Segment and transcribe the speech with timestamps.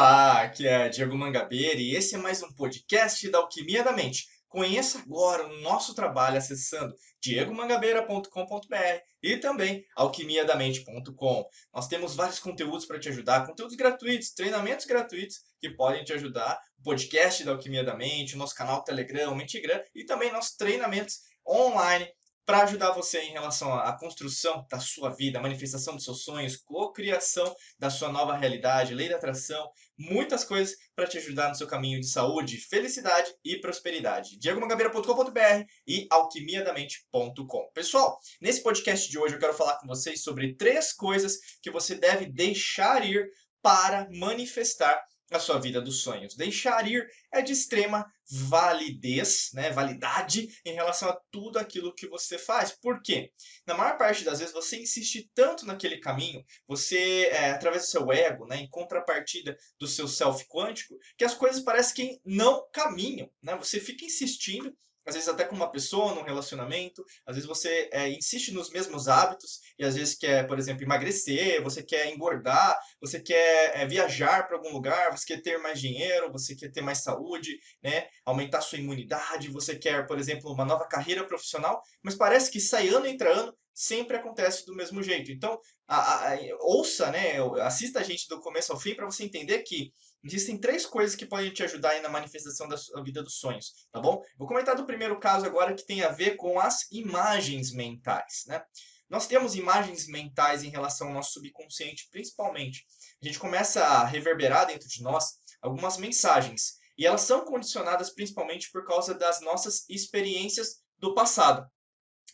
[0.00, 4.28] Olá, aqui é Diego Mangabeira e esse é mais um podcast da Alquimia da Mente.
[4.48, 11.44] Conheça agora o nosso trabalho acessando diegomangabeira.com.br e também alquimiadamente.com.
[11.74, 16.58] Nós temos vários conteúdos para te ajudar, conteúdos gratuitos, treinamentos gratuitos que podem te ajudar,
[16.78, 21.18] o podcast da Alquimia da Mente, o nosso canal Telegram, Mentigram e também nossos treinamentos
[21.46, 22.08] online
[22.50, 27.54] para ajudar você em relação à construção da sua vida, manifestação dos seus sonhos, cocriação
[27.78, 32.00] da sua nova realidade, lei da atração, muitas coisas para te ajudar no seu caminho
[32.00, 34.36] de saúde, felicidade e prosperidade.
[34.36, 37.70] diegomagabeira.com.br e alquimiadamente.com.
[37.72, 41.94] Pessoal, nesse podcast de hoje eu quero falar com vocês sobre três coisas que você
[41.94, 43.30] deve deixar ir
[43.62, 46.34] para manifestar a sua vida dos sonhos.
[46.34, 52.38] Deixar ir é de extrema validez, né, validade em relação a tudo aquilo que você
[52.38, 52.72] faz.
[52.72, 53.32] Por quê?
[53.66, 58.12] Na maior parte das vezes você insiste tanto naquele caminho, você, é, através do seu
[58.12, 63.30] ego, né, em contrapartida do seu self quântico, que as coisas parecem que não caminham.
[63.42, 63.56] Né?
[63.56, 68.08] Você fica insistindo às vezes até com uma pessoa, num relacionamento, às vezes você é,
[68.10, 73.20] insiste nos mesmos hábitos e às vezes quer, por exemplo, emagrecer, você quer engordar, você
[73.20, 77.02] quer é, viajar para algum lugar, você quer ter mais dinheiro, você quer ter mais
[77.02, 78.06] saúde, né?
[78.24, 82.88] aumentar sua imunidade, você quer, por exemplo, uma nova carreira profissional, mas parece que sai
[82.88, 85.32] ano entre ano sempre acontece do mesmo jeito.
[85.32, 89.60] Então, a, a, ouça, né, assista a gente do começo ao fim para você entender
[89.60, 89.90] que
[90.22, 94.00] existem três coisas que podem te ajudar aí na manifestação da vida dos sonhos, tá
[94.00, 94.22] bom?
[94.36, 98.62] Vou comentar do primeiro caso agora que tem a ver com as imagens mentais, né?
[99.08, 102.86] Nós temos imagens mentais em relação ao nosso subconsciente, principalmente.
[103.20, 108.70] A gente começa a reverberar dentro de nós algumas mensagens, e elas são condicionadas principalmente
[108.70, 111.66] por causa das nossas experiências do passado.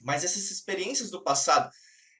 [0.02, 1.70] Mas essas experiências do passado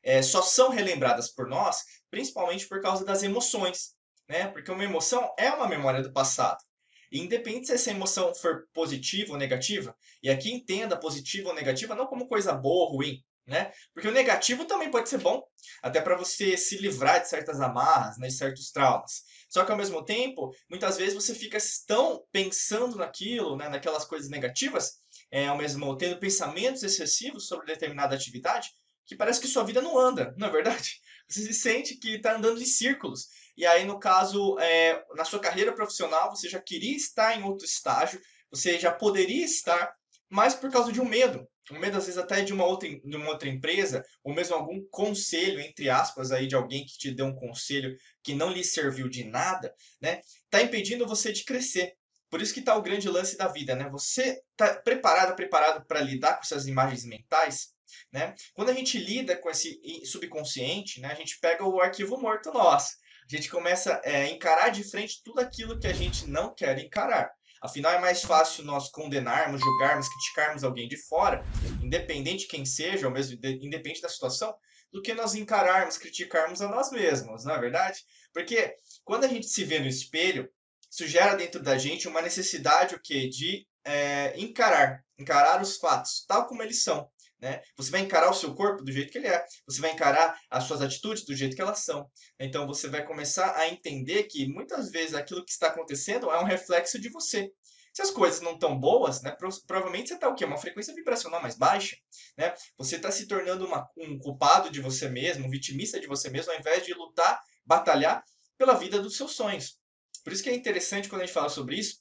[0.02, 3.95] é, só são relembradas por nós, principalmente por causa das emoções,
[4.28, 4.48] né?
[4.48, 6.62] Porque uma emoção é uma memória do passado.
[7.10, 11.94] E independente se essa emoção for positiva ou negativa, e aqui entenda positiva ou negativa
[11.94, 13.72] não como coisa boa ou ruim, né?
[13.94, 15.42] Porque o negativo também pode ser bom,
[15.82, 19.22] até para você se livrar de certas amarras, né, de certos traumas.
[19.48, 24.28] Só que ao mesmo tempo, muitas vezes você fica tão pensando naquilo, né, naquelas coisas
[24.28, 24.96] negativas,
[25.30, 28.70] é, ao mesmo tendo pensamentos excessivos sobre determinada atividade,
[29.06, 31.00] que parece que sua vida não anda, não é verdade?
[31.28, 33.28] Você se sente que está andando em círculos.
[33.56, 37.64] E aí, no caso, é, na sua carreira profissional, você já queria estar em outro
[37.64, 39.94] estágio, você já poderia estar,
[40.28, 41.48] mas por causa de um medo.
[41.70, 44.86] Um medo, às vezes, até de uma outra, de uma outra empresa, ou mesmo algum
[44.88, 49.08] conselho, entre aspas, aí, de alguém que te deu um conselho que não lhe serviu
[49.08, 50.20] de nada, né?
[50.44, 51.96] Está impedindo você de crescer.
[52.28, 53.88] Por isso que está o grande lance da vida, né?
[53.90, 57.74] Você está preparado, preparado para lidar com essas imagens mentais?
[58.12, 58.34] Né?
[58.54, 62.96] Quando a gente lida com esse subconsciente, né, a gente pega o arquivo morto nosso.
[63.30, 66.78] A gente começa é, a encarar de frente tudo aquilo que a gente não quer
[66.78, 67.30] encarar.
[67.60, 71.44] Afinal, é mais fácil nós condenarmos, julgarmos, criticarmos alguém de fora,
[71.82, 74.54] independente de quem seja, ou mesmo independente da situação,
[74.92, 78.04] do que nós encararmos, criticarmos a nós mesmos, não é verdade?
[78.32, 80.48] Porque quando a gente se vê no espelho,
[80.90, 83.28] isso gera dentro da gente uma necessidade o quê?
[83.28, 87.08] de é, encarar, encarar os fatos, tal como eles são.
[87.40, 87.62] Né?
[87.76, 90.64] Você vai encarar o seu corpo do jeito que ele é, você vai encarar as
[90.64, 92.10] suas atitudes do jeito que elas são.
[92.40, 96.44] Então você vai começar a entender que muitas vezes aquilo que está acontecendo é um
[96.44, 97.50] reflexo de você.
[97.92, 99.34] Se as coisas não estão boas, né,
[99.66, 100.44] provavelmente você está o quê?
[100.44, 101.96] Uma frequência vibracional mais baixa.
[102.36, 102.54] Né?
[102.76, 106.52] Você está se tornando uma, um culpado de você mesmo, um vitimista de você mesmo,
[106.52, 108.22] ao invés de lutar, batalhar
[108.58, 109.78] pela vida dos seus sonhos.
[110.22, 112.00] Por isso que é interessante quando a gente fala sobre isso,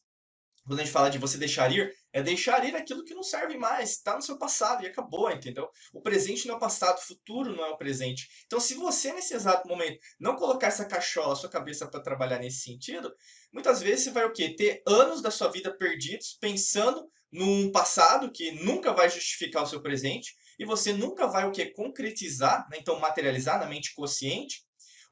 [0.65, 3.55] quando a gente fala de você deixar ir, é deixar ir aquilo que não serve
[3.57, 5.69] mais, está no seu passado e acabou, entendeu?
[5.93, 8.27] O presente não é o passado, o futuro não é o presente.
[8.47, 12.61] Então, se você, nesse exato momento, não colocar essa cachola, sua cabeça para trabalhar nesse
[12.61, 13.13] sentido,
[13.53, 14.55] muitas vezes você vai o quê?
[14.55, 19.81] Ter anos da sua vida perdidos pensando num passado que nunca vai justificar o seu
[19.81, 21.67] presente e você nunca vai o quê?
[21.67, 22.77] Concretizar, né?
[22.79, 24.63] então materializar na mente consciente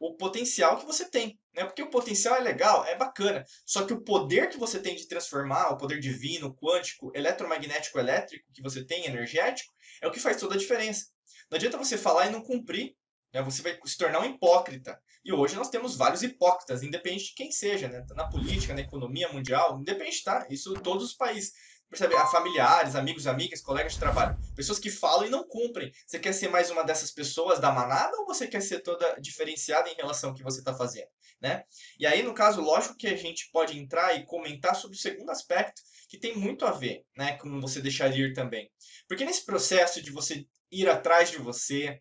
[0.07, 1.39] o potencial que você tem.
[1.55, 1.63] Né?
[1.63, 3.45] Porque o potencial é legal, é bacana.
[3.65, 8.51] Só que o poder que você tem de transformar, o poder divino, quântico, eletromagnético, elétrico
[8.53, 11.05] que você tem, energético, é o que faz toda a diferença.
[11.49, 12.95] Não adianta você falar e não cumprir.
[13.33, 13.41] Né?
[13.43, 14.99] Você vai se tornar um hipócrita.
[15.23, 18.05] E hoje nós temos vários hipócritas, independente de quem seja, né?
[18.09, 20.45] na política, na economia mundial, independente, tá?
[20.49, 21.53] Isso todos os países
[21.93, 22.15] percebe?
[22.15, 24.37] A familiares, amigos, amigas, colegas de trabalho.
[24.55, 25.91] Pessoas que falam e não cumprem.
[26.05, 29.89] Você quer ser mais uma dessas pessoas da manada ou você quer ser toda diferenciada
[29.89, 31.07] em relação ao que você está fazendo?
[31.39, 31.63] Né?
[31.99, 35.29] E aí, no caso, lógico que a gente pode entrar e comentar sobre o segundo
[35.29, 38.69] aspecto, que tem muito a ver né, com você deixar de ir também.
[39.07, 41.99] Porque nesse processo de você ir atrás de você,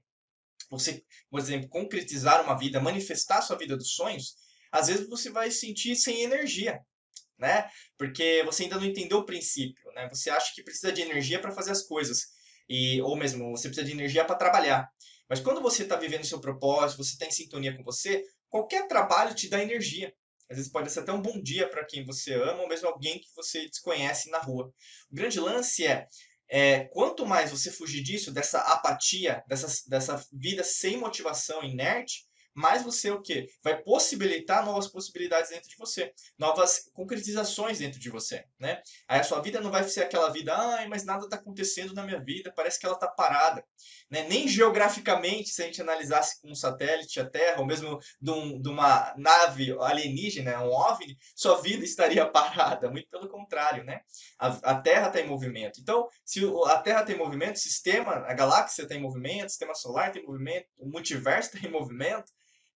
[0.70, 4.36] você, por exemplo, concretizar uma vida, manifestar sua vida dos sonhos,
[4.70, 6.80] às vezes você vai sentir sem energia,
[7.38, 7.69] né?
[7.99, 10.08] Porque você ainda não entendeu o princípio, né?
[10.08, 12.29] Você acha que precisa de energia para fazer as coisas
[12.69, 14.88] e ou mesmo você precisa de energia para trabalhar.
[15.29, 18.87] Mas quando você está vivendo o seu propósito, você está em sintonia com você, qualquer
[18.87, 20.12] trabalho te dá energia.
[20.50, 23.19] Às vezes pode ser até um bom dia para quem você ama, ou mesmo alguém
[23.19, 24.73] que você desconhece na rua.
[25.11, 26.06] O grande lance é,
[26.50, 32.82] é quanto mais você fugir disso, dessa apatia, dessa, dessa vida sem motivação, inerte, mais
[32.82, 33.49] você o quê?
[33.62, 38.82] Vai possibilitar novas possibilidades dentro de você, novas concretizações dentro de você, né?
[39.08, 42.04] Aí a sua vida não vai ser aquela vida, ai, mas nada está acontecendo na
[42.04, 43.64] minha vida, parece que ela está parada,
[44.10, 44.26] né?
[44.28, 48.60] Nem geograficamente, se a gente analisasse com um satélite a Terra, ou mesmo de, um,
[48.60, 54.00] de uma nave alienígena, um OVNI, sua vida estaria parada, muito pelo contrário, né?
[54.38, 55.81] A, a Terra está em movimento.
[55.81, 59.75] Então, se a Terra tem movimento, o sistema, a galáxia está em movimento, o sistema
[59.75, 62.32] solar tem movimento, o multiverso está em movimento,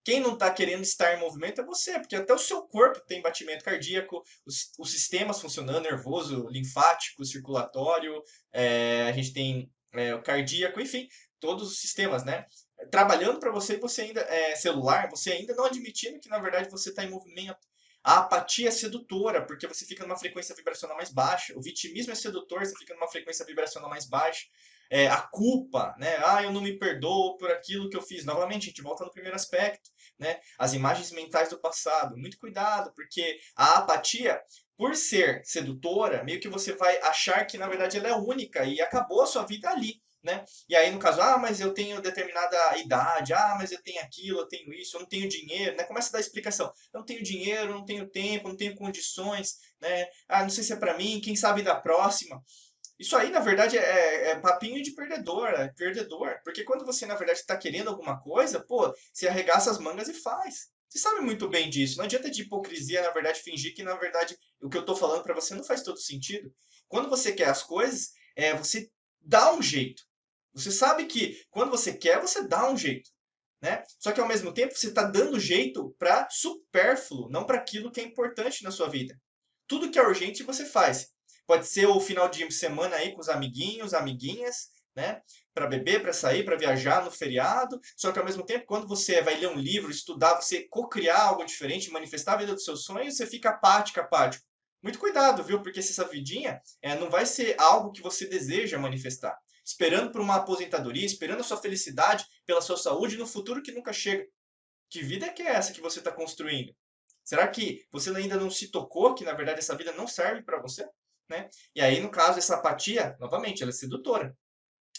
[0.07, 3.21] quem não está querendo estar em movimento é você, porque até o seu corpo tem
[3.21, 8.23] batimento cardíaco, os, os sistemas funcionando, nervoso, linfático, circulatório,
[8.53, 11.09] é, a gente tem é, o cardíaco, enfim,
[11.41, 12.47] todos os sistemas, né?
[12.89, 16.91] Trabalhando para você, você ainda é celular, você ainda não admitindo que na verdade você
[16.91, 17.67] está em movimento.
[18.05, 21.53] A apatia é sedutora, porque você fica numa frequência vibracional mais baixa.
[21.59, 24.47] O vitimismo é sedutor, você fica numa frequência vibracional mais baixa
[24.91, 26.17] é, a culpa, né?
[26.25, 28.25] Ah, eu não me perdoo por aquilo que eu fiz.
[28.25, 30.41] Novamente, a gente volta no primeiro aspecto, né?
[30.59, 32.17] As imagens mentais do passado.
[32.17, 34.41] Muito cuidado, porque a apatia,
[34.77, 38.81] por ser sedutora, meio que você vai achar que na verdade ela é única e
[38.81, 40.01] acabou a sua vida ali.
[40.23, 40.45] Né?
[40.69, 44.41] E aí, no caso, ah, mas eu tenho determinada idade, ah, mas eu tenho aquilo,
[44.41, 45.85] eu tenho isso, eu não tenho dinheiro, né?
[45.85, 46.67] Começa a dar explicação.
[46.93, 50.09] Eu não tenho dinheiro, não tenho tempo, não tenho condições, né?
[50.27, 52.43] Ah, não sei se é para mim, quem sabe da próxima.
[52.99, 56.41] Isso aí, na verdade, é, é papinho de perdedor, é perdedor.
[56.43, 60.15] Porque quando você, na verdade, está querendo alguma coisa, pô, você arregaça as mangas e
[60.15, 60.69] faz.
[60.89, 61.99] Você sabe muito bem disso.
[61.99, 65.23] Não adianta de hipocrisia, na verdade, fingir que, na verdade, o que eu estou falando
[65.23, 66.51] para você não faz todo sentido.
[66.89, 68.89] Quando você quer as coisas, é, você
[69.21, 70.03] dá um jeito.
[70.55, 73.11] Você sabe que quando você quer, você dá um jeito.
[73.61, 73.83] Né?
[73.99, 78.01] Só que ao mesmo tempo você está dando jeito para supérfluo, não para aquilo que
[78.01, 79.19] é importante na sua vida.
[79.67, 81.09] Tudo que é urgente você faz.
[81.47, 85.21] Pode ser o final de semana aí com os amiguinhos, amiguinhas, né?
[85.55, 87.79] Para beber, para sair, para viajar no feriado.
[87.97, 91.45] Só que ao mesmo tempo, quando você vai ler um livro, estudar, você co-criar algo
[91.45, 94.45] diferente, manifestar a vida dos seus sonhos, você fica apático, apático.
[94.83, 95.63] Muito cuidado, viu?
[95.63, 99.37] Porque essa vidinha é, não vai ser algo que você deseja manifestar.
[99.65, 103.93] Esperando por uma aposentadoria, esperando a sua felicidade, pela sua saúde no futuro que nunca
[103.93, 104.25] chega.
[104.89, 106.75] Que vida é que é essa que você está construindo?
[107.25, 110.63] Será que você ainda não se tocou que, na verdade, essa vida não serve para
[110.63, 110.89] você?
[111.29, 111.49] Né?
[111.75, 114.37] E aí, no caso, essa apatia, novamente, ela é sedutora.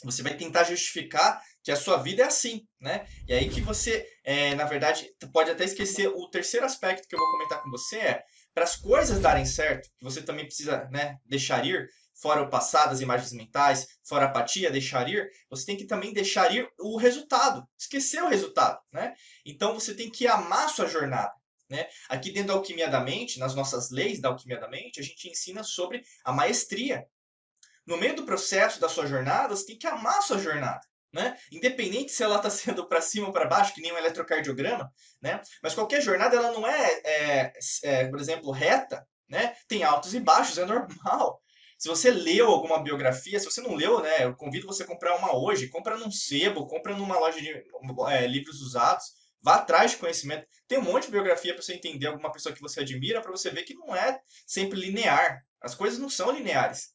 [0.03, 3.07] Você vai tentar justificar que a sua vida é assim, né?
[3.27, 7.19] E aí que você, é, na verdade, pode até esquecer o terceiro aspecto que eu
[7.19, 11.17] vou comentar com você é para as coisas darem certo, que você também precisa, né,
[11.25, 11.87] deixar ir,
[12.19, 16.11] fora o passado, as imagens mentais, fora a apatia, deixar ir, você tem que também
[16.11, 19.13] deixar ir o resultado, esquecer o resultado, né?
[19.45, 21.31] Então você tem que amar a sua jornada.
[21.69, 21.87] Né?
[22.07, 25.29] Aqui dentro da Alquimia da Mente, nas nossas leis da Alquimia da Mente, a gente
[25.29, 27.05] ensina sobre a maestria.
[27.85, 30.81] No meio do processo da sua jornada, você tem que amar a sua jornada.
[31.11, 31.37] Né?
[31.51, 35.41] Independente se ela está sendo para cima ou para baixo, que nem um eletrocardiograma, né?
[35.61, 39.55] mas qualquer jornada ela não é, é, é, por exemplo, reta, né?
[39.67, 41.41] tem altos e baixos, é normal.
[41.77, 45.15] Se você leu alguma biografia, se você não leu, né, eu convido você a comprar
[45.15, 45.67] uma hoje.
[45.67, 47.51] Compra num sebo, compra numa loja de
[48.09, 49.13] é, livros usados
[49.47, 50.45] Vá atrás de conhecimento.
[50.67, 53.49] Tem um monte de biografia para você entender alguma pessoa que você admira, para você
[53.49, 55.41] ver que não é sempre linear.
[55.61, 56.89] As coisas não são lineares.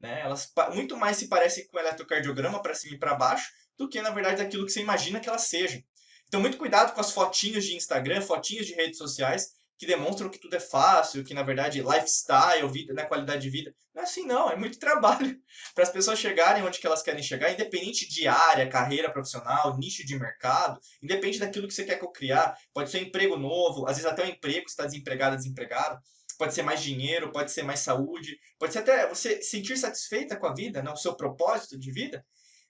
[0.00, 0.20] Né?
[0.20, 4.02] Elas muito mais se parecem com o eletrocardiograma para cima e para baixo do que,
[4.02, 5.80] na verdade, aquilo que você imagina que elas sejam.
[6.26, 10.38] Então, muito cuidado com as fotinhos de Instagram, fotinhos de redes sociais, que demonstram que
[10.38, 13.74] tudo é fácil, que na verdade lifestyle, vida, né, qualidade de vida.
[13.94, 15.36] Não é assim não, é muito trabalho
[15.74, 20.06] para as pessoas chegarem onde que elas querem chegar, independente de área, carreira profissional, nicho
[20.06, 22.56] de mercado, independente daquilo que você quer criar.
[22.72, 26.00] Pode ser um emprego novo, às vezes até um emprego, está desempregado, desempregado.
[26.38, 30.46] Pode ser mais dinheiro, pode ser mais saúde, pode ser até você sentir satisfeita com
[30.46, 32.24] a vida, né, o seu propósito de vida,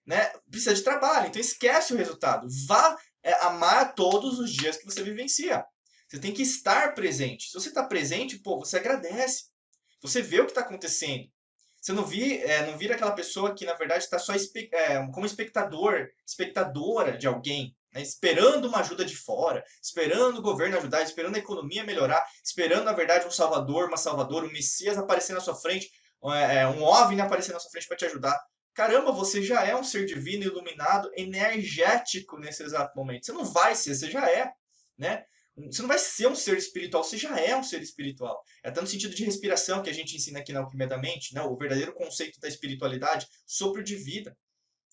[0.05, 0.33] né?
[0.51, 2.47] Precisa de trabalho, então esquece o resultado.
[2.67, 5.65] Vá é, amar todos os dias que você vivencia.
[6.13, 7.49] Você tem que estar presente.
[7.49, 9.45] Se você está presente, pô, você agradece.
[10.03, 11.27] Você vê o que está acontecendo.
[11.81, 15.07] Você não, vi, é, não vira aquela pessoa que, na verdade, está só espe é,
[15.11, 18.03] como espectador, espectadora de alguém, né?
[18.03, 22.93] esperando uma ajuda de fora, esperando o governo ajudar, esperando a economia melhorar, esperando, na
[22.93, 25.91] verdade, um salvador, uma salvadora, um messias aparecer na sua frente,
[26.51, 28.39] é, um OVNI aparecer na sua frente para te ajudar.
[28.75, 33.25] Caramba, você já é um ser divino, iluminado, energético nesse exato momento.
[33.25, 34.53] Você não vai ser, você já é,
[34.99, 35.25] né?
[35.57, 38.43] Você não vai ser um ser espiritual, você já é um ser espiritual.
[38.65, 41.35] É até no sentido de respiração que a gente ensina aqui na Alquimia da Mente,
[41.35, 41.43] né?
[41.43, 44.37] o verdadeiro conceito da espiritualidade, sopro de vida.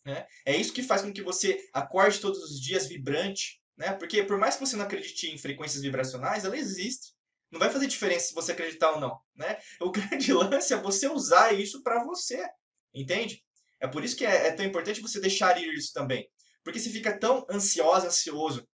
[0.06, 0.28] Né?
[0.46, 3.62] É isso que faz com que você acorde todos os dias vibrante.
[3.78, 3.94] Né?
[3.94, 7.14] Porque por mais que você não acredite em frequências vibracionais, ela existe.
[7.50, 9.18] Não vai fazer diferença se você acreditar ou não.
[9.36, 9.58] Né?
[9.80, 12.46] O grande lance é você usar isso para você.
[12.94, 13.42] Entende?
[13.80, 16.30] É por isso que é, é tão importante você deixar ir isso também.
[16.66, 18.68] Porque você fica tão ansioso, ansioso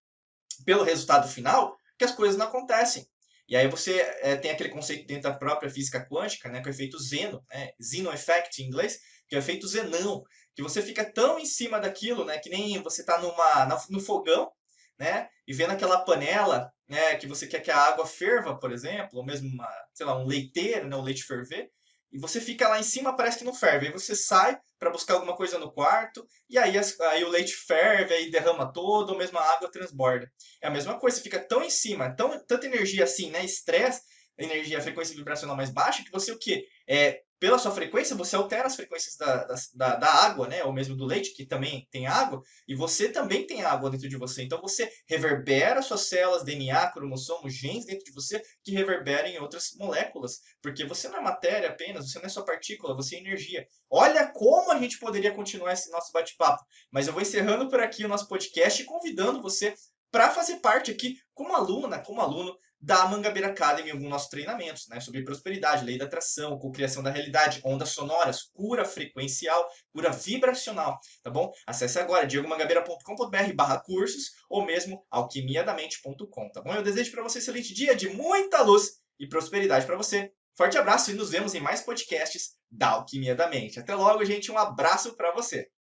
[0.64, 3.08] pelo resultado final que as coisas não acontecem.
[3.48, 6.72] E aí você é, tem aquele conceito dentro da própria física quântica, né, que é
[6.72, 10.24] o efeito Zeno, né, Zeno Effect em inglês, que é o efeito Zenão,
[10.56, 14.52] que você fica tão em cima daquilo, né, que nem você está numa no fogão,
[14.98, 19.20] né, e vendo aquela panela, né, que você quer que a água ferva, por exemplo,
[19.20, 21.70] ou mesmo uma, sei lá, um leiteiro, né, o leite ferver,
[22.12, 23.88] e você fica lá em cima, parece que não ferve.
[23.88, 27.54] Aí você sai para buscar alguma coisa no quarto, e aí, as, aí o leite
[27.54, 30.32] ferve, aí derrama todo, ou mesmo a água transborda.
[30.62, 33.44] É a mesma coisa, você fica tão em cima, tão, tanta energia assim, né?
[33.44, 34.02] Estresse,
[34.38, 36.66] energia, frequência vibracional mais baixa, que você o quê?
[36.88, 40.64] É, pela sua frequência, você altera as frequências da, da, da, água, né?
[40.64, 44.18] Ou mesmo do leite, que também tem água, e você também tem água dentro de
[44.18, 44.44] você.
[44.44, 49.72] Então você reverbera suas células, DNA, cromossomos, genes dentro de você, que reverberam em outras
[49.78, 50.40] moléculas.
[50.62, 53.68] Porque você não é matéria apenas, você não é só partícula, você é energia.
[53.90, 56.64] Olha como a gente poderia continuar esse nosso bate-papo.
[56.92, 59.74] Mas eu vou encerrando por aqui o nosso podcast e convidando você
[60.12, 65.00] para fazer parte aqui como aluna, como aluno da Mangabeira Academy alguns nossos treinamentos, né,
[65.00, 71.32] sobre prosperidade, lei da atração, cocriação da realidade, ondas sonoras, cura frequencial, cura vibracional, tá
[71.32, 71.52] bom?
[71.66, 76.76] Acesse agora diegomangabeira.com.br cursos ou mesmo alquimiadamente.com, tá bom?
[76.76, 80.32] Eu desejo para você um excelente dia de muita luz e prosperidade para você.
[80.56, 83.80] Forte abraço e nos vemos em mais podcasts da Alquimia da Mente.
[83.80, 85.68] Até logo, gente, um abraço para você.